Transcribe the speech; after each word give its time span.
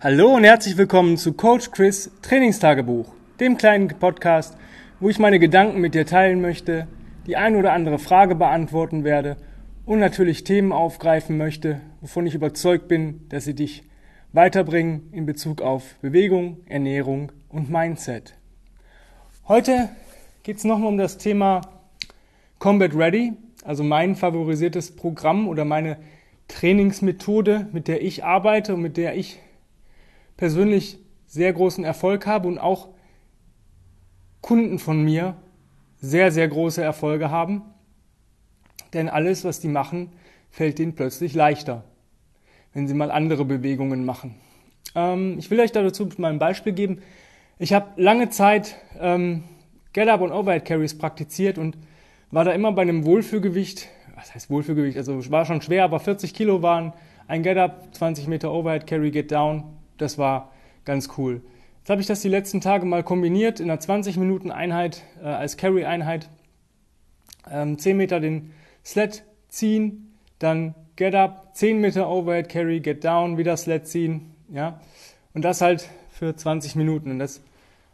Hallo 0.00 0.36
und 0.36 0.44
herzlich 0.44 0.76
willkommen 0.76 1.16
zu 1.16 1.32
Coach 1.32 1.72
Chris 1.72 2.12
Trainingstagebuch, 2.22 3.12
dem 3.40 3.58
kleinen 3.58 3.88
Podcast, 3.88 4.56
wo 5.00 5.08
ich 5.08 5.18
meine 5.18 5.40
Gedanken 5.40 5.80
mit 5.80 5.96
dir 5.96 6.06
teilen 6.06 6.40
möchte, 6.40 6.86
die 7.26 7.36
ein 7.36 7.56
oder 7.56 7.72
andere 7.72 7.98
Frage 7.98 8.36
beantworten 8.36 9.02
werde 9.02 9.36
und 9.86 9.98
natürlich 9.98 10.44
Themen 10.44 10.70
aufgreifen 10.70 11.36
möchte, 11.36 11.80
wovon 12.00 12.28
ich 12.28 12.36
überzeugt 12.36 12.86
bin, 12.86 13.28
dass 13.28 13.44
sie 13.44 13.54
dich 13.54 13.82
weiterbringen 14.32 15.08
in 15.10 15.26
Bezug 15.26 15.62
auf 15.62 15.96
Bewegung, 16.00 16.58
Ernährung 16.66 17.32
und 17.48 17.68
Mindset. 17.68 18.34
Heute 19.48 19.88
geht 20.44 20.58
es 20.58 20.64
nochmal 20.64 20.90
um 20.90 20.98
das 20.98 21.18
Thema 21.18 21.62
Combat 22.60 22.94
Ready, 22.94 23.32
also 23.64 23.82
mein 23.82 24.14
favorisiertes 24.14 24.94
Programm 24.94 25.48
oder 25.48 25.64
meine 25.64 25.96
Trainingsmethode, 26.46 27.66
mit 27.72 27.88
der 27.88 28.00
ich 28.00 28.22
arbeite 28.22 28.74
und 28.74 28.82
mit 28.82 28.96
der 28.96 29.16
ich 29.16 29.40
persönlich 30.38 30.98
sehr 31.26 31.52
großen 31.52 31.84
Erfolg 31.84 32.26
habe 32.26 32.48
und 32.48 32.58
auch 32.58 32.88
Kunden 34.40 34.78
von 34.78 35.04
mir 35.04 35.36
sehr, 36.00 36.32
sehr 36.32 36.48
große 36.48 36.82
Erfolge 36.82 37.30
haben. 37.30 37.62
Denn 38.94 39.10
alles, 39.10 39.44
was 39.44 39.60
die 39.60 39.68
machen, 39.68 40.12
fällt 40.48 40.80
ihnen 40.80 40.94
plötzlich 40.94 41.34
leichter, 41.34 41.84
wenn 42.72 42.88
sie 42.88 42.94
mal 42.94 43.10
andere 43.10 43.44
Bewegungen 43.44 44.06
machen. 44.06 44.36
Ähm, 44.94 45.36
ich 45.38 45.50
will 45.50 45.60
euch 45.60 45.72
dazu 45.72 46.08
mal 46.16 46.32
ein 46.32 46.38
Beispiel 46.38 46.72
geben. 46.72 47.02
Ich 47.58 47.74
habe 47.74 48.00
lange 48.00 48.30
Zeit 48.30 48.76
ähm, 48.98 49.44
Get-Up 49.92 50.22
und 50.22 50.32
Overhead 50.32 50.64
Carries 50.64 50.96
praktiziert 50.96 51.58
und 51.58 51.76
war 52.30 52.44
da 52.44 52.52
immer 52.52 52.72
bei 52.72 52.82
einem 52.82 53.04
Wohlfühlgewicht, 53.04 53.88
was 54.14 54.34
heißt 54.34 54.48
Wohlfühlgewicht, 54.48 54.96
also 54.96 55.30
war 55.30 55.44
schon 55.44 55.60
schwer, 55.60 55.84
aber 55.84 55.98
40 55.98 56.32
Kilo 56.32 56.62
waren 56.62 56.92
ein 57.26 57.42
Get-Up, 57.42 57.88
20 57.92 58.28
Meter 58.28 58.52
Overhead 58.52 58.86
Carry, 58.86 59.10
Get 59.10 59.32
Down, 59.32 59.64
das 59.98 60.18
war 60.18 60.52
ganz 60.84 61.10
cool. 61.18 61.42
Jetzt 61.80 61.90
habe 61.90 62.00
ich 62.00 62.06
das 62.06 62.20
die 62.20 62.28
letzten 62.28 62.60
Tage 62.60 62.84
mal 62.86 63.02
kombiniert 63.02 63.60
in 63.60 63.70
einer 63.70 63.80
20-Minuten-Einheit 63.80 65.02
äh, 65.22 65.26
als 65.26 65.56
Carry-Einheit. 65.56 66.28
Ähm, 67.50 67.78
10 67.78 67.96
Meter 67.96 68.20
den 68.20 68.52
Sled 68.84 69.24
ziehen, 69.48 70.14
dann 70.38 70.74
Get 70.96 71.14
Up, 71.14 71.50
10 71.54 71.80
Meter 71.80 72.08
Overhead 72.10 72.48
Carry, 72.48 72.80
Get 72.80 73.04
Down, 73.04 73.38
wieder 73.38 73.56
Sled 73.56 73.86
ziehen. 73.86 74.34
Ja? 74.50 74.80
Und 75.34 75.42
das 75.44 75.60
halt 75.60 75.88
für 76.10 76.34
20 76.34 76.76
Minuten. 76.76 77.10
Und 77.10 77.18
das, 77.20 77.40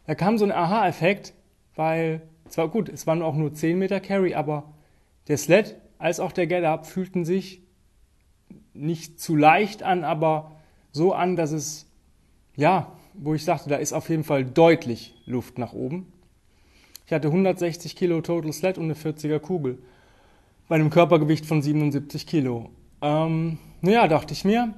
da 0.07 0.15
kam 0.15 0.39
so 0.39 0.45
ein 0.45 0.53
Aha-Effekt, 0.53 1.35
weil 1.77 2.23
zwar 2.49 2.69
gut, 2.69 2.89
es 2.89 3.07
waren 3.07 3.23
auch 3.23 3.35
nur 3.35 3.53
10 3.53 3.79
Meter 3.79 4.01
Carry, 4.01 4.35
aber 4.35 4.73
der 5.29 5.37
Sled 5.37 5.77
als 5.99 6.21
auch 6.21 6.33
der 6.33 6.47
Get 6.47 6.65
Up 6.65 6.87
fühlten 6.87 7.25
sich 7.25 7.63
nicht 8.73 9.21
zu 9.21 9.37
leicht 9.37 9.83
an, 9.83 10.05
aber 10.05 10.53
so 10.93 11.13
an, 11.13 11.37
dass 11.37 11.53
es 11.53 11.87
ja, 12.57 12.93
wo 13.15 13.35
ich 13.35 13.45
sagte, 13.45 13.69
da 13.69 13.77
ist 13.77 13.93
auf 13.93 14.09
jeden 14.09 14.25
Fall 14.25 14.45
deutlich 14.45 15.15
Luft 15.27 15.59
nach 15.59 15.73
oben. 15.73 16.13
Ich 17.07 17.13
hatte 17.13 17.29
160 17.29 17.97
Kilo 17.97 18.21
Total 18.21 18.53
Sled 18.53 18.79
und 18.79 18.85
eine 18.85 18.95
40er 18.95 19.39
Kugel 19.39 19.79
bei 20.69 20.77
einem 20.77 20.91
Körpergewicht 20.91 21.45
von 21.45 21.61
77 21.61 22.27
Kilo. 22.27 22.71
Ähm, 23.03 23.59
naja, 23.83 24.09
dachte 24.09 24.33
ich 24.33 24.45
mir, 24.45 24.75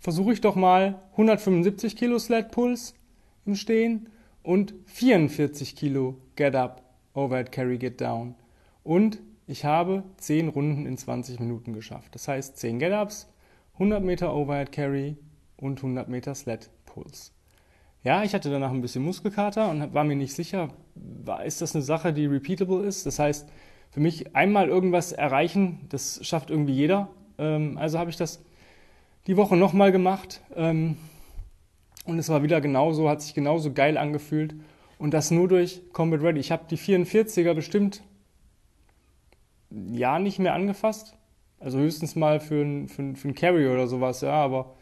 versuche 0.00 0.32
ich 0.32 0.40
doch 0.40 0.56
mal 0.56 1.02
175 1.12 1.96
Kilo 1.96 2.18
Sled 2.18 2.50
Puls 2.50 2.94
im 3.44 3.54
Stehen 3.54 4.08
und 4.42 4.74
44 4.86 5.76
Kilo 5.76 6.16
Get 6.36 6.54
Up, 6.54 6.82
Overhead 7.14 7.52
Carry, 7.52 7.78
Get 7.78 8.00
Down. 8.00 8.34
Und 8.82 9.20
ich 9.46 9.64
habe 9.64 10.02
10 10.16 10.48
Runden 10.48 10.86
in 10.86 10.96
20 10.96 11.38
Minuten 11.40 11.74
geschafft. 11.74 12.14
Das 12.14 12.26
heißt 12.28 12.56
10 12.56 12.78
Get 12.78 12.92
Ups, 12.92 13.28
100 13.74 14.02
Meter 14.02 14.34
Overhead 14.34 14.72
Carry 14.72 15.16
und 15.56 15.78
100 15.78 16.08
Meter 16.08 16.34
Sled 16.34 16.70
Puls. 16.92 17.32
Ja, 18.04 18.22
ich 18.22 18.34
hatte 18.34 18.50
danach 18.50 18.70
ein 18.70 18.82
bisschen 18.82 19.04
Muskelkater 19.04 19.70
und 19.70 19.94
war 19.94 20.04
mir 20.04 20.16
nicht 20.16 20.34
sicher, 20.34 20.68
ist 21.44 21.62
das 21.62 21.74
eine 21.74 21.82
Sache, 21.82 22.12
die 22.12 22.26
repeatable 22.26 22.84
ist? 22.84 23.06
Das 23.06 23.18
heißt, 23.18 23.48
für 23.90 24.00
mich 24.00 24.34
einmal 24.36 24.68
irgendwas 24.68 25.12
erreichen, 25.12 25.86
das 25.88 26.20
schafft 26.26 26.50
irgendwie 26.50 26.74
jeder. 26.74 27.08
Ähm, 27.38 27.78
also 27.78 27.98
habe 27.98 28.10
ich 28.10 28.16
das 28.16 28.44
die 29.26 29.36
Woche 29.36 29.56
nochmal 29.56 29.92
gemacht 29.92 30.42
ähm, 30.56 30.96
und 32.04 32.18
es 32.18 32.28
war 32.28 32.42
wieder 32.42 32.60
genauso, 32.60 33.08
hat 33.08 33.22
sich 33.22 33.34
genauso 33.34 33.72
geil 33.72 33.96
angefühlt 33.96 34.54
und 34.98 35.14
das 35.14 35.30
nur 35.30 35.48
durch 35.48 35.80
Combat 35.92 36.22
Ready. 36.22 36.40
Ich 36.40 36.50
habe 36.50 36.64
die 36.68 36.78
44er 36.78 37.54
bestimmt 37.54 38.02
ja 39.70 40.18
nicht 40.18 40.38
mehr 40.38 40.54
angefasst, 40.54 41.16
also 41.60 41.78
höchstens 41.78 42.16
mal 42.16 42.40
für 42.40 42.62
ein, 42.62 42.88
für, 42.88 43.14
für 43.14 43.28
ein 43.28 43.34
Carry 43.34 43.68
oder 43.68 43.86
sowas, 43.86 44.20
ja, 44.20 44.32
aber 44.32 44.74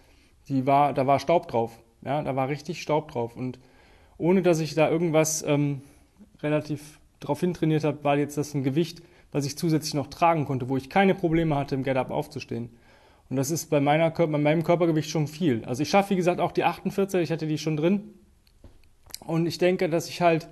die 0.49 0.67
war, 0.67 0.95
da 0.95 1.07
war 1.07 1.19
Staub 1.19 1.47
drauf. 1.49 1.79
Ja, 2.05 2.22
da 2.22 2.37
war 2.37 2.49
richtig 2.49 2.81
Staub 2.81 3.12
drauf. 3.12 3.37
Und 3.37 3.59
ohne 4.19 4.43
dass 4.43 4.61
ich 4.61 4.75
da 4.75 4.91
irgendwas 4.91 5.43
ähm, 5.43 5.83
relativ 6.43 6.99
drauf 7.21 7.41
hintrainiert 7.41 7.84
habe, 7.84 8.03
war 8.05 8.16
jetzt 8.16 8.37
das 8.37 8.55
ein 8.55 8.62
Gewicht, 8.62 9.03
was 9.33 9.47
ich 9.47 9.56
zusätzlich 9.56 9.94
noch 9.94 10.09
tragen 10.09 10.44
konnte, 10.44 10.69
wo 10.69 10.77
ich 10.77 10.91
keine 10.91 11.15
Probleme 11.15 11.56
hatte, 11.56 11.75
im 11.75 11.83
Get-Up 11.83 12.10
aufzustehen. 12.10 12.71
Und 13.28 13.37
das 13.37 13.50
ist 13.50 13.71
bei, 13.71 13.81
meiner, 13.81 14.10
bei 14.10 14.27
meinem 14.27 14.65
Körpergewicht 14.65 15.09
schon 15.09 15.28
viel. 15.28 15.65
Also 15.65 15.83
ich 15.83 15.91
schaffe, 15.91 16.10
wie 16.10 16.16
gesagt, 16.16 16.41
auch 16.41 16.53
die 16.53 16.65
48, 16.65 17.21
ich 17.21 17.31
hatte 17.31 17.47
die 17.47 17.59
schon 17.59 17.77
drin. 17.77 18.15
Und 19.25 19.47
ich 19.47 19.59
denke, 19.59 19.89
dass 19.89 20.09
ich 20.09 20.21
halt 20.21 20.49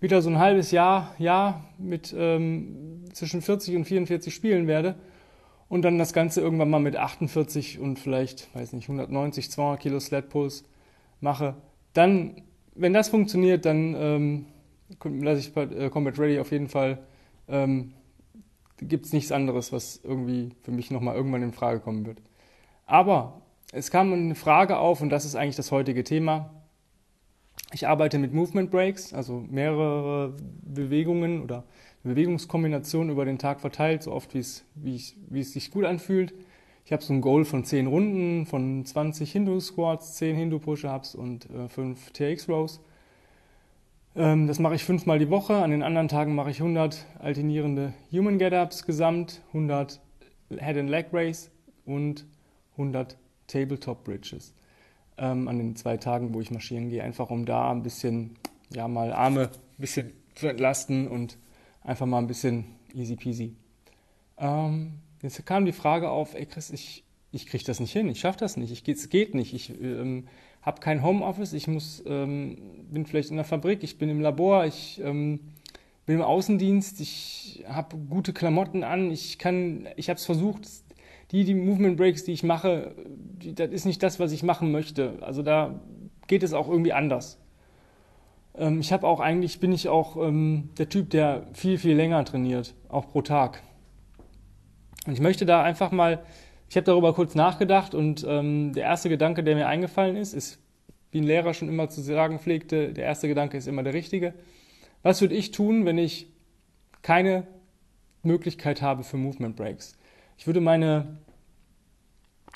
wieder 0.00 0.22
so 0.22 0.30
ein 0.30 0.38
halbes 0.38 0.70
Jahr, 0.70 1.14
Jahr 1.18 1.64
mit 1.78 2.14
ähm, 2.16 3.04
zwischen 3.12 3.42
40 3.42 3.76
und 3.76 3.84
44 3.84 4.34
spielen 4.34 4.66
werde 4.66 4.94
und 5.68 5.82
dann 5.82 5.98
das 5.98 6.12
Ganze 6.12 6.40
irgendwann 6.40 6.70
mal 6.70 6.80
mit 6.80 6.96
48 6.96 7.78
und 7.78 7.98
vielleicht, 7.98 8.54
weiß 8.54 8.72
nicht, 8.72 8.88
190, 8.88 9.50
200 9.50 9.80
Kilo 9.80 10.00
Sled 10.00 10.28
Pulse 10.28 10.64
mache, 11.20 11.56
dann, 11.92 12.42
wenn 12.74 12.92
das 12.92 13.08
funktioniert, 13.08 13.64
dann 13.64 13.94
ähm, 13.96 14.46
lasse 15.22 15.40
ich 15.40 15.56
äh, 15.56 15.90
Combat 15.90 16.18
Ready 16.18 16.38
auf 16.38 16.52
jeden 16.52 16.68
Fall. 16.68 16.98
Ähm, 17.48 17.94
Gibt 18.78 19.06
es 19.06 19.12
nichts 19.12 19.32
anderes, 19.32 19.72
was 19.72 20.00
irgendwie 20.02 20.50
für 20.62 20.72
mich 20.72 20.90
nochmal 20.90 21.14
irgendwann 21.14 21.42
in 21.42 21.52
Frage 21.52 21.80
kommen 21.80 22.04
wird. 22.06 22.20
Aber 22.86 23.42
es 23.72 23.90
kam 23.90 24.12
eine 24.12 24.34
Frage 24.34 24.78
auf 24.78 25.00
und 25.00 25.10
das 25.10 25.24
ist 25.24 25.36
eigentlich 25.36 25.56
das 25.56 25.70
heutige 25.70 26.04
Thema. 26.04 26.50
Ich 27.72 27.86
arbeite 27.88 28.18
mit 28.18 28.32
Movement 28.32 28.70
Breaks, 28.70 29.12
also 29.12 29.44
mehrere 29.48 30.34
Bewegungen 30.62 31.42
oder 31.42 31.64
Bewegungskombinationen 32.04 33.10
über 33.10 33.24
den 33.24 33.38
Tag 33.38 33.60
verteilt, 33.60 34.02
so 34.02 34.12
oft 34.12 34.34
wie 34.34 34.40
es, 34.40 35.52
sich 35.52 35.70
gut 35.70 35.84
anfühlt. 35.84 36.34
Ich 36.86 36.92
habe 36.92 37.02
so 37.02 37.14
ein 37.14 37.22
Goal 37.22 37.46
von 37.46 37.64
10 37.64 37.86
Runden, 37.86 38.44
von 38.44 38.84
20 38.84 39.32
Hindu-Squats, 39.32 40.16
10 40.16 40.36
Hindu-Push-Ups 40.36 41.14
und 41.14 41.48
äh, 41.48 41.68
5 41.68 42.10
TX-Rows. 42.10 42.80
Ähm, 44.16 44.46
das 44.46 44.58
mache 44.58 44.74
ich 44.74 44.84
fünfmal 44.84 45.18
die 45.18 45.30
Woche. 45.30 45.56
An 45.56 45.70
den 45.70 45.82
anderen 45.82 46.08
Tagen 46.08 46.34
mache 46.34 46.50
ich 46.50 46.60
100 46.60 47.06
alternierende 47.20 47.94
Human 48.12 48.38
Get-Ups 48.38 48.84
gesamt, 48.84 49.40
100 49.48 49.98
Head 50.50 50.76
and 50.76 50.90
Leg 50.90 51.06
Race 51.10 51.50
und 51.86 52.26
100 52.72 53.16
Tabletop 53.46 54.04
Bridges. 54.04 54.52
Ähm, 55.16 55.48
an 55.48 55.56
den 55.56 55.76
zwei 55.76 55.96
Tagen, 55.96 56.34
wo 56.34 56.42
ich 56.42 56.50
marschieren 56.50 56.90
gehe, 56.90 57.02
einfach 57.02 57.30
um 57.30 57.46
da 57.46 57.70
ein 57.70 57.82
bisschen, 57.82 58.36
ja, 58.74 58.88
mal 58.88 59.10
Arme 59.14 59.44
ein 59.44 59.80
bisschen 59.80 60.12
zu 60.34 60.48
entlasten 60.48 61.08
und 61.08 61.38
einfach 61.82 62.04
mal 62.04 62.18
ein 62.18 62.26
bisschen 62.26 62.66
easy 62.92 63.16
peasy. 63.16 63.56
Ähm, 64.36 64.98
Jetzt 65.24 65.46
kam 65.46 65.64
die 65.64 65.72
Frage 65.72 66.10
auf, 66.10 66.34
ey 66.34 66.44
Chris, 66.44 66.68
ich, 66.68 67.02
ich 67.32 67.46
kriege 67.46 67.64
das 67.64 67.80
nicht 67.80 67.92
hin, 67.92 68.10
ich 68.10 68.20
schaffe 68.20 68.38
das 68.38 68.58
nicht, 68.58 68.70
ich, 68.70 68.86
es 68.86 69.08
geht 69.08 69.34
nicht, 69.34 69.54
ich 69.54 69.70
ähm, 69.80 70.28
habe 70.60 70.80
kein 70.80 71.02
Homeoffice, 71.02 71.54
ich 71.54 71.66
muss, 71.66 72.02
ähm, 72.06 72.58
bin 72.90 73.06
vielleicht 73.06 73.30
in 73.30 73.36
der 73.36 73.46
Fabrik, 73.46 73.82
ich 73.82 73.96
bin 73.96 74.10
im 74.10 74.20
Labor, 74.20 74.66
ich 74.66 75.00
ähm, 75.02 75.40
bin 76.04 76.16
im 76.16 76.22
Außendienst, 76.22 77.00
ich 77.00 77.64
habe 77.66 77.96
gute 77.96 78.34
Klamotten 78.34 78.84
an, 78.84 79.10
ich 79.10 79.38
kann, 79.38 79.88
ich 79.96 80.10
habe 80.10 80.18
es 80.18 80.26
versucht, 80.26 80.68
die, 81.30 81.44
die 81.44 81.54
Movement 81.54 81.96
Breaks, 81.96 82.24
die 82.24 82.32
ich 82.32 82.42
mache, 82.42 82.94
die, 83.06 83.54
das 83.54 83.70
ist 83.70 83.86
nicht 83.86 84.02
das, 84.02 84.20
was 84.20 84.30
ich 84.30 84.42
machen 84.42 84.72
möchte. 84.72 85.14
Also 85.22 85.40
da 85.40 85.80
geht 86.26 86.42
es 86.42 86.52
auch 86.52 86.68
irgendwie 86.68 86.92
anders. 86.92 87.38
Ähm, 88.58 88.78
ich 88.80 88.92
habe 88.92 89.06
auch 89.06 89.20
eigentlich, 89.20 89.58
bin 89.58 89.72
ich 89.72 89.88
auch 89.88 90.18
ähm, 90.18 90.68
der 90.76 90.90
Typ, 90.90 91.08
der 91.08 91.46
viel, 91.54 91.78
viel 91.78 91.96
länger 91.96 92.22
trainiert, 92.26 92.74
auch 92.90 93.08
pro 93.08 93.22
Tag. 93.22 93.62
Und 95.06 95.12
ich 95.12 95.20
möchte 95.20 95.46
da 95.46 95.62
einfach 95.62 95.90
mal, 95.90 96.24
ich 96.68 96.76
habe 96.76 96.84
darüber 96.84 97.14
kurz 97.14 97.34
nachgedacht 97.34 97.94
und 97.94 98.24
ähm, 98.26 98.72
der 98.72 98.84
erste 98.84 99.08
Gedanke, 99.08 99.44
der 99.44 99.54
mir 99.54 99.68
eingefallen 99.68 100.16
ist, 100.16 100.32
ist, 100.32 100.58
wie 101.10 101.20
ein 101.20 101.24
Lehrer 101.24 101.54
schon 101.54 101.68
immer 101.68 101.88
zu 101.88 102.00
sagen 102.00 102.38
pflegte, 102.38 102.92
der 102.92 103.04
erste 103.04 103.28
Gedanke 103.28 103.56
ist 103.56 103.68
immer 103.68 103.82
der 103.82 103.94
richtige. 103.94 104.34
Was 105.02 105.20
würde 105.20 105.34
ich 105.34 105.50
tun, 105.50 105.84
wenn 105.84 105.98
ich 105.98 106.26
keine 107.02 107.46
Möglichkeit 108.22 108.82
habe 108.82 109.04
für 109.04 109.16
Movement 109.16 109.54
Breaks? 109.54 109.96
Ich 110.38 110.46
würde 110.46 110.60
meine, 110.60 111.18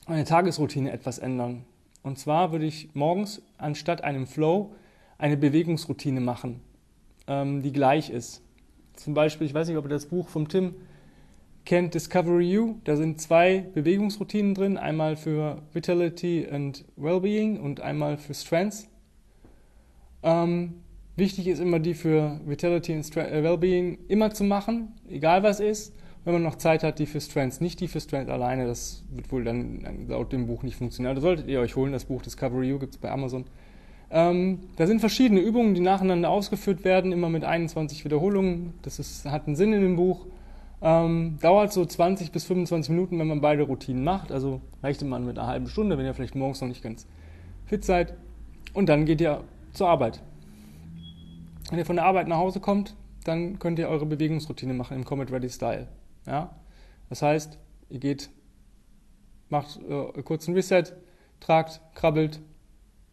meine 0.07 0.25
Tagesroutine 0.25 0.91
etwas 0.91 1.19
ändern. 1.19 1.65
Und 2.03 2.19
zwar 2.19 2.53
würde 2.53 2.65
ich 2.65 2.89
morgens 2.95 3.43
anstatt 3.59 4.03
einem 4.03 4.27
Flow 4.27 4.75
eine 5.19 5.37
Bewegungsroutine 5.37 6.21
machen, 6.21 6.61
ähm, 7.27 7.63
die 7.63 7.73
gleich 7.73 8.11
ist. 8.11 8.43
Zum 8.95 9.15
Beispiel, 9.15 9.47
ich 9.47 9.55
weiß 9.55 9.69
nicht, 9.69 9.77
ob 9.77 9.85
ihr 9.85 9.91
das 9.91 10.07
Buch 10.07 10.29
vom 10.29 10.49
Tim 10.49 10.75
kennt 11.69 11.93
Discovery 11.93 12.51
You. 12.51 12.77
Da 12.85 12.97
sind 12.97 13.21
zwei 13.21 13.59
Bewegungsroutinen 13.75 14.55
drin, 14.55 14.79
einmal 14.79 15.17
für 15.17 15.61
Vitality 15.75 16.49
and 16.51 16.87
Wellbeing 16.97 17.61
und 17.61 17.83
einmal 17.83 18.17
für 18.17 18.33
Strengths. 18.33 18.89
Ähm, 20.23 20.77
wichtig 21.17 21.47
ist 21.47 21.59
immer 21.59 21.79
die 21.79 21.93
für 21.93 22.41
Vitality 22.47 22.95
and 22.95 23.15
äh, 23.19 23.43
Wellbeing 23.43 23.99
immer 24.09 24.31
zu 24.31 24.45
machen, 24.45 24.95
egal 25.11 25.43
was 25.43 25.61
ist. 25.61 25.95
Wenn 26.25 26.33
man 26.33 26.43
noch 26.43 26.57
Zeit 26.57 26.83
hat, 26.83 26.99
die 26.99 27.07
für 27.07 27.21
Strengths, 27.21 27.61
nicht 27.61 27.81
die 27.81 27.89
für 27.89 28.01
Strengths 28.01 28.33
alleine, 28.33 28.67
das 28.67 29.05
wird 29.11 29.31
wohl 29.31 29.45
dann 29.45 30.07
laut 30.09 30.33
dem 30.33 30.47
Buch 30.47 30.63
nicht 30.63 30.77
funktionieren. 30.77 31.17
Da 31.17 31.21
solltet 31.21 31.49
ihr 31.49 31.61
euch 31.61 31.77
holen, 31.77 31.93
das 31.93 32.07
Buch 32.07 32.23
Discovery 32.23 32.71
You 32.71 32.79
gibt 32.79 32.95
es 32.95 32.99
bei 32.99 33.11
Amazon. 33.11 33.45
Ähm, 34.11 34.61
da 34.77 34.87
sind 34.87 35.01
verschiedene 35.01 35.41
Übungen, 35.41 35.75
die 35.75 35.83
nacheinander 35.83 36.31
ausgeführt 36.31 36.85
werden, 36.85 37.13
immer 37.13 37.29
mit 37.29 37.45
21 37.45 38.07
Wiederholungen. 38.07 38.73
Das 38.81 38.99
ist, 38.99 39.27
hat 39.27 39.47
einen 39.47 39.57
Sinn 39.57 39.75
in 39.75 39.83
dem 39.83 39.97
Buch. 39.97 40.25
Ähm, 40.81 41.39
dauert 41.41 41.73
so 41.73 41.85
20 41.85 42.31
bis 42.31 42.45
25 42.45 42.91
Minuten, 42.91 43.19
wenn 43.19 43.27
man 43.27 43.41
beide 43.41 43.65
Routinen 43.65 44.05
macht. 44.05 44.31
Also 44.31 44.61
reicht 44.83 45.03
man 45.03 45.27
mit 45.27 45.39
einer 45.39 45.49
halben 45.49 45.69
Stunde, 45.69 45.99
wenn 45.99 46.05
ihr 46.05 46.15
vielleicht 46.15 46.35
morgens 46.35 46.61
noch 46.61 46.69
nicht 46.69 46.83
ganz 46.83 47.07
fit 47.67 47.85
seid. 47.85 48.15
Und 48.75 48.89
dann 48.89 49.05
geht 49.05 49.21
ihr 49.21 49.43
zur 49.73 49.89
Arbeit. 49.89 50.23
Wenn 51.71 51.79
ihr 51.79 51.87
von 51.87 51.97
der 51.97 52.05
Arbeit 52.05 52.29
nach 52.29 52.39
Hause 52.39 52.61
kommt, 52.61 52.95
dann 53.25 53.59
könnt 53.59 53.79
ihr 53.79 53.89
eure 53.89 54.07
Bewegungsroutine 54.07 54.73
machen 54.73 54.97
im 54.97 55.05
Comet 55.05 55.31
Ready 55.31 55.51
Style. 55.51 55.89
Ja? 56.27 56.55
Das 57.09 57.23
heißt, 57.23 57.59
ihr 57.91 57.99
geht, 57.99 58.31
macht 59.49 59.81
äh, 59.89 60.23
kurz 60.23 60.47
einen 60.47 60.57
Reset, 60.57 60.85
tragt, 61.41 61.81
krabbelt, 61.95 62.41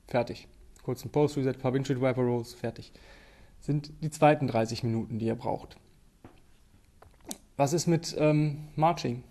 fertig. 0.08 0.48
Kurz 0.84 1.02
einen 1.02 1.12
Post-Reset, 1.12 1.54
paar 1.54 1.74
Windshield 1.74 2.00
Wiper 2.00 2.22
Rolls, 2.22 2.54
fertig. 2.54 2.94
Sind 3.60 3.92
die 4.02 4.12
zweiten 4.12 4.48
30 4.48 4.84
Minuten, 4.84 5.18
die 5.18 5.26
ihr 5.26 5.36
braucht. 5.36 5.78
Was 7.58 7.72
ist 7.72 7.88
mit 7.88 8.16
ähm, 8.20 8.68
Marching? 8.76 9.24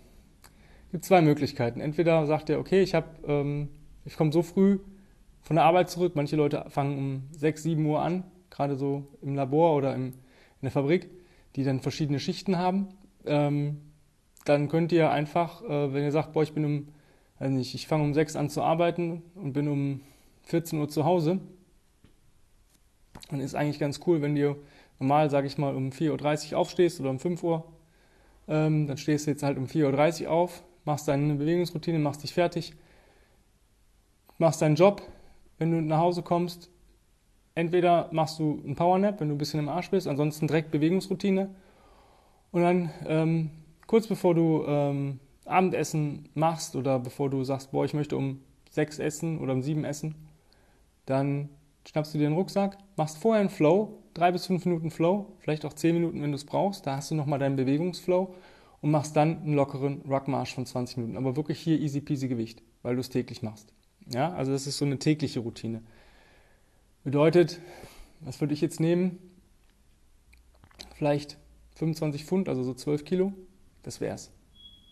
Es 0.87 0.91
gibt 0.91 1.05
zwei 1.05 1.21
Möglichkeiten. 1.21 1.79
Entweder 1.79 2.25
sagt 2.25 2.49
ihr, 2.49 2.59
okay, 2.59 2.81
ich, 2.81 2.93
ähm, 3.27 3.69
ich 4.03 4.17
komme 4.17 4.31
so 4.31 4.41
früh 4.41 4.79
von 5.41 5.57
der 5.57 5.65
Arbeit 5.65 5.91
zurück. 5.91 6.13
Manche 6.15 6.35
Leute 6.35 6.65
fangen 6.69 6.97
um 6.97 7.23
6, 7.31 7.61
7 7.61 7.85
Uhr 7.85 8.01
an, 8.01 8.23
gerade 8.49 8.77
so 8.77 9.05
im 9.21 9.35
Labor 9.35 9.75
oder 9.75 9.93
im, 9.93 10.05
in 10.05 10.13
der 10.63 10.71
Fabrik, 10.71 11.09
die 11.55 11.63
dann 11.63 11.81
verschiedene 11.81 12.19
Schichten 12.19 12.57
haben. 12.57 12.87
Ähm, 13.25 13.81
dann 14.45 14.69
könnt 14.69 14.91
ihr 14.91 15.11
einfach, 15.11 15.61
äh, 15.63 15.93
wenn 15.93 16.03
ihr 16.03 16.11
sagt, 16.11 16.33
boah, 16.33 16.41
ich 16.41 16.53
bin 16.53 16.65
um, 16.65 16.87
weiß 17.37 17.51
nicht, 17.51 17.75
ich 17.75 17.87
fange 17.87 18.03
um 18.03 18.13
6 18.15 18.35
an 18.37 18.49
zu 18.49 18.63
arbeiten 18.63 19.21
und 19.35 19.53
bin 19.53 19.67
um 19.67 20.01
14 20.43 20.79
Uhr 20.79 20.89
zu 20.89 21.05
Hause, 21.05 21.39
dann 23.29 23.39
ist 23.39 23.53
eigentlich 23.53 23.79
ganz 23.79 23.99
cool, 24.07 24.21
wenn 24.23 24.35
du 24.35 24.55
normal, 24.99 25.29
sage 25.29 25.45
ich 25.45 25.59
mal, 25.59 25.75
um 25.75 25.89
4.30 25.89 26.53
Uhr 26.53 26.57
aufstehst 26.57 26.99
oder 26.99 27.11
um 27.11 27.19
5 27.19 27.43
Uhr 27.43 27.74
ähm, 28.47 28.87
dann 28.87 28.97
stehst 28.97 29.27
du 29.27 29.31
jetzt 29.31 29.43
halt 29.43 29.57
um 29.57 29.65
4.30 29.65 30.23
Uhr 30.23 30.31
auf, 30.31 30.63
machst 30.83 31.07
deine 31.07 31.35
Bewegungsroutine, 31.35 31.99
machst 31.99 32.23
dich 32.23 32.33
fertig, 32.33 32.73
machst 34.37 34.61
deinen 34.61 34.75
Job. 34.75 35.01
Wenn 35.57 35.71
du 35.71 35.81
nach 35.81 35.99
Hause 35.99 36.21
kommst, 36.21 36.69
entweder 37.55 38.09
machst 38.11 38.39
du 38.39 38.61
einen 38.63 38.75
Powernap, 38.75 39.19
wenn 39.19 39.29
du 39.29 39.35
ein 39.35 39.37
bisschen 39.37 39.61
im 39.61 39.69
Arsch 39.69 39.89
bist, 39.89 40.07
ansonsten 40.07 40.47
direkt 40.47 40.71
Bewegungsroutine. 40.71 41.49
Und 42.51 42.61
dann 42.61 42.91
ähm, 43.07 43.51
kurz 43.87 44.07
bevor 44.07 44.35
du 44.35 44.63
ähm, 44.67 45.19
Abendessen 45.45 46.29
machst 46.33 46.75
oder 46.75 46.99
bevor 46.99 47.29
du 47.29 47.43
sagst, 47.43 47.71
boah, 47.71 47.85
ich 47.85 47.93
möchte 47.93 48.17
um 48.17 48.41
sechs 48.69 48.99
essen 48.99 49.39
oder 49.39 49.53
um 49.53 49.61
sieben 49.61 49.85
essen, 49.85 50.15
dann 51.05 51.49
schnappst 51.87 52.13
du 52.13 52.17
dir 52.17 52.27
den 52.27 52.33
Rucksack, 52.33 52.77
machst 52.97 53.17
vorher 53.17 53.39
einen 53.39 53.49
Flow, 53.49 53.99
drei 54.15 54.31
bis 54.31 54.47
fünf 54.47 54.65
Minuten 54.65 54.89
Flow, 54.89 55.27
vielleicht 55.39 55.65
auch 55.65 55.73
zehn 55.73 55.93
Minuten, 55.93 56.21
wenn 56.23 56.31
du 56.31 56.35
es 56.35 56.45
brauchst. 56.45 56.87
Da 56.87 56.95
hast 56.95 57.11
du 57.11 57.15
nochmal 57.15 57.37
deinen 57.37 57.55
Bewegungsflow 57.55 58.33
und 58.81 58.91
machst 58.91 59.15
dann 59.15 59.43
einen 59.43 59.53
lockeren 59.53 60.01
Ruckmarsch 60.09 60.55
von 60.55 60.65
20 60.65 60.97
Minuten. 60.97 61.17
Aber 61.17 61.35
wirklich 61.35 61.59
hier 61.59 61.79
easy 61.79 62.01
peasy 62.01 62.27
Gewicht, 62.27 62.63
weil 62.81 62.95
du 62.95 63.01
es 63.01 63.09
täglich 63.09 63.43
machst. 63.43 63.71
Ja, 64.11 64.33
also 64.33 64.51
das 64.51 64.65
ist 64.65 64.77
so 64.77 64.85
eine 64.85 64.97
tägliche 64.97 65.41
Routine. 65.41 65.83
Bedeutet, 67.03 67.59
was 68.21 68.41
würde 68.41 68.53
ich 68.53 68.61
jetzt 68.61 68.79
nehmen? 68.79 69.19
Vielleicht 70.95 71.37
25 71.75 72.25
Pfund, 72.25 72.49
also 72.49 72.63
so 72.63 72.73
12 72.73 73.03
Kilo. 73.03 73.33
Das 73.83 74.01
wär's. 74.01 74.31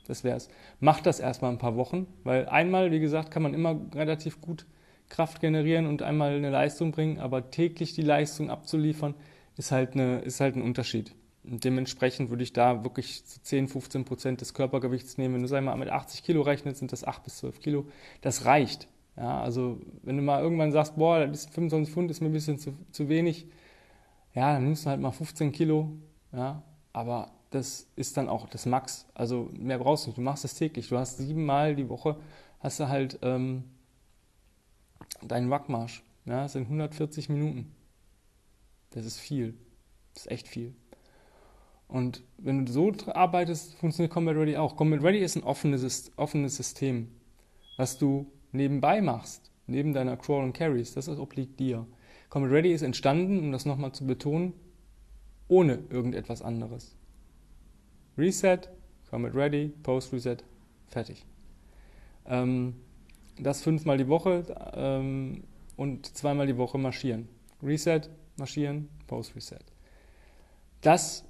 Das 0.05 0.23
wär's. 0.23 0.49
Mach 0.79 0.99
das 0.99 1.19
erstmal 1.19 1.51
ein 1.51 1.57
paar 1.57 1.77
Wochen, 1.77 2.07
weil 2.23 2.47
einmal, 2.47 2.91
wie 2.91 2.99
gesagt, 2.99 3.31
kann 3.31 3.41
man 3.41 3.53
immer 3.53 3.79
relativ 3.95 4.41
gut 4.41 4.65
Kraft 5.13 5.41
generieren 5.41 5.85
und 5.85 6.01
einmal 6.01 6.35
eine 6.35 6.49
Leistung 6.49 6.91
bringen, 6.91 7.19
aber 7.19 7.51
täglich 7.51 7.93
die 7.93 8.01
Leistung 8.01 8.49
abzuliefern, 8.49 9.13
ist 9.55 9.71
halt, 9.71 9.93
eine, 9.93 10.19
ist 10.19 10.39
halt 10.39 10.55
ein 10.55 10.63
Unterschied. 10.63 11.13
Und 11.43 11.63
dementsprechend 11.63 12.31
würde 12.31 12.41
ich 12.41 12.51
da 12.51 12.83
wirklich 12.83 13.21
so 13.23 13.39
10, 13.39 13.67
15 13.67 14.05
Prozent 14.05 14.41
des 14.41 14.55
Körpergewichts 14.55 15.19
nehmen. 15.19 15.35
Wenn 15.35 15.41
du, 15.43 15.47
sag 15.47 15.63
mal, 15.63 15.75
mit 15.77 15.89
80 15.89 16.23
Kilo 16.23 16.41
rechnest, 16.41 16.79
sind 16.79 16.91
das 16.91 17.03
8 17.03 17.23
bis 17.23 17.37
12 17.37 17.59
Kilo. 17.59 17.85
Das 18.21 18.45
reicht. 18.45 18.87
Ja, 19.15 19.39
also 19.39 19.79
wenn 20.01 20.17
du 20.17 20.23
mal 20.23 20.41
irgendwann 20.41 20.71
sagst, 20.71 20.95
boah, 20.95 21.27
das 21.27 21.41
ist 21.41 21.53
25 21.53 21.93
Pfund 21.93 22.09
ist 22.09 22.21
mir 22.21 22.29
ein 22.29 22.33
bisschen 22.33 22.57
zu, 22.57 22.73
zu 22.89 23.07
wenig, 23.07 23.45
ja, 24.33 24.53
dann 24.53 24.63
nimmst 24.63 24.85
du 24.85 24.89
halt 24.89 24.99
mal 24.99 25.11
15 25.11 25.51
Kilo. 25.51 25.91
Ja, 26.31 26.63
aber 26.91 27.29
das 27.51 27.87
ist 27.95 28.17
dann 28.17 28.29
auch 28.29 28.49
das 28.49 28.65
Max. 28.65 29.05
Also 29.13 29.51
mehr 29.53 29.77
brauchst 29.77 30.05
du 30.05 30.09
nicht. 30.09 30.17
Du 30.17 30.23
machst 30.23 30.43
das 30.43 30.55
täglich. 30.55 30.89
Du 30.89 30.97
hast 30.97 31.17
siebenmal 31.17 31.75
die 31.75 31.87
Woche, 31.87 32.17
hast 32.59 32.79
du 32.79 32.87
halt 32.87 33.19
ähm, 33.21 33.65
dein 35.21 35.49
Wackmarsch. 35.49 36.03
Ja, 36.25 36.43
das 36.43 36.53
sind 36.53 36.63
140 36.63 37.29
Minuten. 37.29 37.71
Das 38.91 39.05
ist 39.05 39.19
viel. 39.19 39.55
Das 40.13 40.25
ist 40.25 40.31
echt 40.31 40.47
viel. 40.47 40.73
Und 41.87 42.23
wenn 42.37 42.65
du 42.65 42.71
so 42.71 42.91
arbeitest, 43.13 43.75
funktioniert 43.75 44.11
Combat 44.11 44.35
Ready 44.35 44.57
auch. 44.57 44.75
Combat 44.75 45.03
Ready 45.03 45.19
ist 45.19 45.35
ein 45.35 45.43
offenes, 45.43 46.11
offenes 46.15 46.55
System, 46.55 47.09
was 47.77 47.97
du 47.97 48.31
nebenbei 48.51 49.01
machst, 49.01 49.51
neben 49.67 49.93
deiner 49.93 50.17
Crawl 50.17 50.43
und 50.43 50.53
Carries. 50.53 50.93
Das 50.93 51.07
obliegt 51.07 51.59
dir. 51.59 51.85
Combat 52.29 52.51
Ready 52.51 52.71
ist 52.71 52.81
entstanden, 52.81 53.39
um 53.39 53.51
das 53.51 53.65
nochmal 53.65 53.91
zu 53.91 54.07
betonen, 54.07 54.53
ohne 55.47 55.83
irgendetwas 55.89 56.41
anderes. 56.41 56.95
Reset, 58.17 58.69
Combat 59.09 59.35
Ready, 59.35 59.71
Post 59.83 60.13
Reset, 60.13 60.37
fertig. 60.87 61.25
Ähm, 62.25 62.75
das 63.39 63.61
fünfmal 63.61 63.97
die 63.97 64.07
Woche 64.07 64.43
ähm, 64.75 65.43
und 65.75 66.05
zweimal 66.15 66.47
die 66.47 66.57
Woche 66.57 66.77
marschieren. 66.77 67.27
Reset, 67.61 68.01
marschieren, 68.37 68.89
Post-Reset. 69.07 69.63
Das 70.81 71.25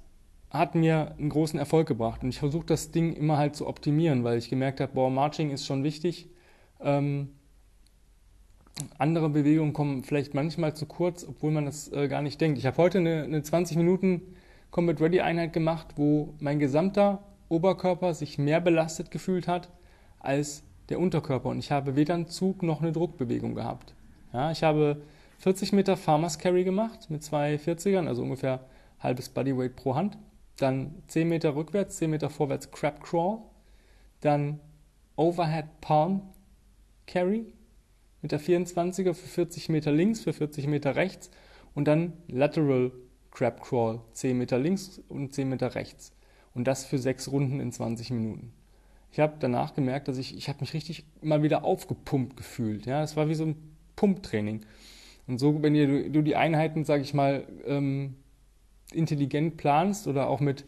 hat 0.50 0.74
mir 0.74 1.14
einen 1.18 1.30
großen 1.30 1.58
Erfolg 1.58 1.88
gebracht 1.88 2.22
und 2.22 2.28
ich 2.28 2.38
versuche 2.38 2.66
das 2.66 2.90
Ding 2.90 3.12
immer 3.12 3.38
halt 3.38 3.56
zu 3.56 3.66
optimieren, 3.66 4.24
weil 4.24 4.38
ich 4.38 4.48
gemerkt 4.48 4.80
habe, 4.80 4.92
boah, 4.92 5.10
Marching 5.10 5.50
ist 5.50 5.66
schon 5.66 5.82
wichtig. 5.84 6.28
Ähm, 6.80 7.30
andere 8.98 9.30
Bewegungen 9.30 9.72
kommen 9.72 10.02
vielleicht 10.02 10.34
manchmal 10.34 10.74
zu 10.74 10.86
kurz, 10.86 11.24
obwohl 11.24 11.52
man 11.52 11.64
das 11.66 11.92
äh, 11.92 12.08
gar 12.08 12.22
nicht 12.22 12.40
denkt. 12.40 12.58
Ich 12.58 12.66
habe 12.66 12.76
heute 12.76 12.98
eine, 12.98 13.22
eine 13.22 13.42
20 13.42 13.76
Minuten 13.76 14.22
Combat 14.70 15.00
Ready 15.00 15.20
Einheit 15.20 15.52
gemacht, 15.52 15.88
wo 15.96 16.34
mein 16.40 16.58
gesamter 16.58 17.22
Oberkörper 17.48 18.14
sich 18.14 18.38
mehr 18.38 18.60
belastet 18.60 19.10
gefühlt 19.12 19.46
hat 19.46 19.70
als 20.18 20.63
der 20.88 21.00
Unterkörper 21.00 21.48
und 21.48 21.58
ich 21.58 21.70
habe 21.70 21.96
weder 21.96 22.14
einen 22.14 22.28
Zug 22.28 22.62
noch 22.62 22.82
eine 22.82 22.92
Druckbewegung 22.92 23.54
gehabt. 23.54 23.94
Ja, 24.32 24.50
ich 24.50 24.62
habe 24.62 25.02
40 25.38 25.72
Meter 25.72 25.96
Farmers 25.96 26.38
Carry 26.38 26.64
gemacht 26.64 27.10
mit 27.10 27.22
zwei 27.22 27.56
40ern, 27.56 28.06
also 28.06 28.22
ungefähr 28.22 28.66
halbes 29.00 29.28
Bodyweight 29.28 29.76
pro 29.76 29.94
Hand. 29.94 30.18
Dann 30.56 31.02
10 31.08 31.28
Meter 31.28 31.54
rückwärts, 31.54 31.96
10 31.98 32.10
Meter 32.10 32.30
vorwärts 32.30 32.70
Crab 32.70 33.02
Crawl. 33.02 33.38
Dann 34.20 34.60
Overhead 35.16 35.66
Palm 35.80 36.22
Carry 37.06 37.52
mit 38.22 38.32
der 38.32 38.40
24er 38.40 39.14
für 39.14 39.26
40 39.26 39.68
Meter 39.68 39.92
links, 39.92 40.20
für 40.20 40.32
40 40.32 40.66
Meter 40.66 40.96
rechts. 40.96 41.30
Und 41.74 41.86
dann 41.86 42.14
Lateral 42.28 42.92
Crab 43.30 43.62
Crawl, 43.62 44.00
10 44.12 44.38
Meter 44.38 44.58
links 44.58 45.00
und 45.08 45.34
10 45.34 45.48
Meter 45.48 45.74
rechts. 45.74 46.12
Und 46.54 46.64
das 46.66 46.84
für 46.84 46.98
sechs 46.98 47.30
Runden 47.30 47.60
in 47.60 47.72
20 47.72 48.10
Minuten 48.10 48.52
ich 49.14 49.20
habe 49.20 49.34
danach 49.38 49.74
gemerkt, 49.74 50.08
dass 50.08 50.18
ich, 50.18 50.36
ich 50.36 50.48
habe 50.48 50.58
mich 50.58 50.74
richtig 50.74 51.04
mal 51.22 51.44
wieder 51.44 51.62
aufgepumpt 51.62 52.36
gefühlt. 52.36 52.84
Ja, 52.84 53.00
es 53.00 53.16
war 53.16 53.28
wie 53.28 53.36
so 53.36 53.44
ein 53.44 53.76
Pumptraining. 53.94 54.66
Und 55.28 55.38
so, 55.38 55.62
wenn 55.62 55.76
ihr, 55.76 56.10
du 56.10 56.20
die 56.20 56.34
Einheiten, 56.34 56.84
sage 56.84 57.04
ich 57.04 57.14
mal, 57.14 57.46
ähm, 57.64 58.16
intelligent 58.92 59.56
planst 59.56 60.08
oder 60.08 60.28
auch 60.28 60.40
mit 60.40 60.64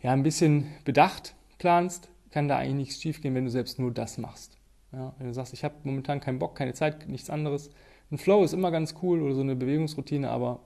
ja, 0.00 0.12
ein 0.12 0.22
bisschen 0.22 0.68
Bedacht 0.84 1.34
planst, 1.58 2.10
kann 2.30 2.46
da 2.46 2.58
eigentlich 2.58 2.74
nichts 2.76 3.02
schiefgehen, 3.02 3.34
wenn 3.34 3.46
du 3.46 3.50
selbst 3.50 3.80
nur 3.80 3.92
das 3.92 4.18
machst. 4.18 4.56
Ja, 4.92 5.12
wenn 5.18 5.26
du 5.26 5.34
sagst, 5.34 5.52
ich 5.52 5.64
habe 5.64 5.74
momentan 5.82 6.20
keinen 6.20 6.38
Bock, 6.38 6.54
keine 6.54 6.74
Zeit, 6.74 7.08
nichts 7.08 7.28
anderes. 7.28 7.70
Ein 8.12 8.18
Flow 8.18 8.44
ist 8.44 8.52
immer 8.52 8.70
ganz 8.70 8.94
cool 9.02 9.20
oder 9.20 9.34
so 9.34 9.40
eine 9.40 9.56
Bewegungsroutine, 9.56 10.30
aber 10.30 10.60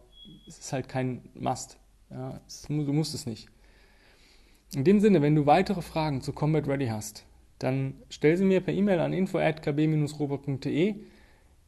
es 0.47 0.59
ist 0.59 0.75
halt 0.75 0.91
kein 0.91 1.23
Must. 1.33 1.79
Ja, 2.11 2.39
es, 2.47 2.67
du 2.69 2.75
musst 2.75 3.15
es 3.15 3.25
nicht. 3.25 3.49
In 4.75 4.85
dem 4.85 5.01
Sinne, 5.01 5.21
wenn 5.21 5.35
du 5.35 5.45
weitere 5.47 5.83
Fragen 5.83 6.23
zu 6.23 6.33
Combat 6.33 6.67
Ready 6.67 6.87
hast, 6.87 7.27
dann 7.59 7.95
stell 8.09 8.37
sie 8.37 8.45
mir 8.45 8.61
per 8.61 8.73
E-Mail 8.73 9.01
an 9.01 9.13
info@kb-robot.de. 9.13 10.95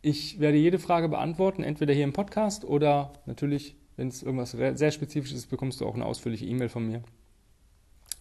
Ich 0.01 0.41
werde 0.41 0.59
jede 0.59 0.79
Frage 0.79 1.09
beantworten, 1.09 1.63
entweder 1.63 1.95
hier 1.95 2.05
im 2.05 2.13
Podcast 2.13 2.65
oder 2.65 3.13
natürlich, 3.27 3.77
wenn 3.97 4.09
es 4.09 4.23
irgendwas 4.23 4.53
sehr 4.53 4.91
Spezifisches 4.91 5.39
ist, 5.39 5.51
bekommst 5.51 5.81
du 5.81 5.87
auch 5.87 5.95
eine 5.95 6.07
ausführliche 6.07 6.47
E-Mail 6.47 6.69
von 6.69 6.87
mir. 6.87 7.03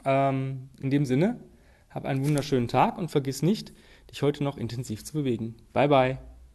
Ähm, 0.05 0.69
in 0.81 0.89
dem 0.89 1.05
Sinne, 1.05 1.39
hab 1.89 2.05
einen 2.05 2.25
wunderschönen 2.25 2.67
Tag 2.67 2.97
und 2.97 3.09
vergiss 3.09 3.41
nicht, 3.41 3.73
dich 4.11 4.21
heute 4.21 4.43
noch 4.43 4.57
intensiv 4.57 5.03
zu 5.03 5.13
bewegen. 5.13 5.55
Bye 5.71 5.87
bye. 5.87 6.32